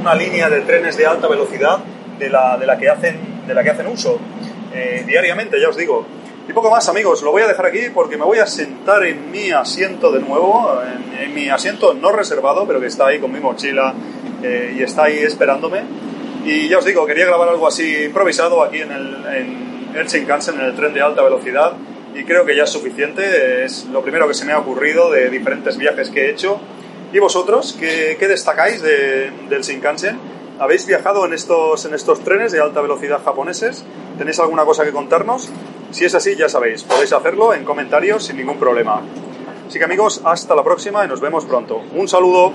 una 0.00 0.14
línea 0.14 0.48
de 0.48 0.60
trenes 0.62 0.96
de 0.96 1.06
alta 1.06 1.28
velocidad 1.28 1.78
de 2.18 2.30
la, 2.30 2.56
de 2.56 2.66
la, 2.66 2.78
que, 2.78 2.88
hacen, 2.88 3.44
de 3.46 3.54
la 3.54 3.62
que 3.62 3.70
hacen 3.70 3.86
uso 3.86 4.18
eh, 4.72 5.04
diariamente, 5.06 5.60
ya 5.60 5.68
os 5.68 5.76
digo. 5.76 6.06
Y 6.48 6.52
poco 6.52 6.70
más, 6.70 6.88
amigos, 6.88 7.22
lo 7.22 7.30
voy 7.30 7.42
a 7.42 7.46
dejar 7.46 7.66
aquí 7.66 7.90
porque 7.94 8.16
me 8.16 8.24
voy 8.24 8.38
a 8.38 8.46
sentar 8.46 9.04
en 9.04 9.30
mi 9.30 9.50
asiento 9.50 10.10
de 10.10 10.20
nuevo, 10.20 10.80
en, 11.18 11.34
mi 11.34 11.48
asiento 11.48 11.94
no 11.94 12.10
reservado, 12.10 12.66
pero 12.66 12.80
que 12.80 12.86
está 12.86 13.06
ahí 13.06 13.20
con 13.20 13.30
mi 13.30 13.38
mochila 13.38 13.94
eh, 14.42 14.74
y 14.76 14.82
está 14.82 15.04
ahí 15.04 15.18
esperándome. 15.18 15.82
Y 16.44 16.68
ya 16.68 16.78
os 16.78 16.84
digo, 16.84 17.06
quería 17.06 17.26
grabar 17.26 17.48
algo 17.50 17.68
así 17.68 18.04
improvisado 18.04 18.62
aquí 18.62 18.80
en 18.80 18.90
el, 18.90 19.26
en 19.26 19.96
el 19.96 20.06
Shinkansen, 20.06 20.58
en 20.58 20.66
el 20.66 20.74
tren 20.74 20.92
de 20.92 21.02
alta 21.02 21.22
velocidad, 21.22 21.74
y 22.14 22.24
creo 22.24 22.44
que 22.44 22.56
ya 22.56 22.64
es 22.64 22.70
suficiente. 22.70 23.64
Es 23.64 23.84
lo 23.86 24.02
primero 24.02 24.26
que 24.26 24.34
se 24.34 24.44
me 24.44 24.52
ha 24.52 24.58
ocurrido 24.58 25.10
de 25.10 25.30
diferentes 25.30 25.76
viajes 25.76 26.10
que 26.10 26.26
he 26.26 26.30
hecho. 26.30 26.60
¿Y 27.12 27.18
vosotros 27.18 27.76
qué, 27.78 28.16
qué 28.18 28.26
destacáis 28.26 28.82
de, 28.82 29.30
del 29.48 29.62
Shinkansen? 29.62 30.18
¿Habéis 30.58 30.86
viajado 30.86 31.24
en 31.24 31.32
estos, 31.32 31.84
en 31.86 31.94
estos 31.94 32.22
trenes 32.22 32.52
de 32.52 32.60
alta 32.60 32.80
velocidad 32.80 33.22
japoneses? 33.24 33.84
¿Tenéis 34.18 34.38
alguna 34.40 34.64
cosa 34.64 34.84
que 34.84 34.92
contarnos? 34.92 35.50
Si 35.90 36.04
es 36.04 36.14
así, 36.14 36.36
ya 36.36 36.48
sabéis, 36.48 36.84
podéis 36.84 37.12
hacerlo 37.12 37.52
en 37.52 37.64
comentarios 37.64 38.24
sin 38.24 38.36
ningún 38.36 38.58
problema. 38.58 39.00
Así 39.66 39.78
que 39.78 39.84
amigos, 39.84 40.20
hasta 40.24 40.54
la 40.54 40.64
próxima 40.64 41.04
y 41.04 41.08
nos 41.08 41.20
vemos 41.20 41.44
pronto. 41.44 41.82
Un 41.94 42.08
saludo. 42.08 42.52